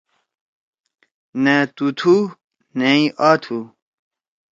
[1.43, 2.15] نأ تُو تُھو
[2.77, 3.59] نأ ئی آ تُھو